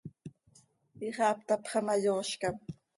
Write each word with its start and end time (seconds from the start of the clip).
Ixaap 1.11 1.39
tapxa 1.47 1.79
ma, 1.87 1.95
yoozcam. 2.05 2.55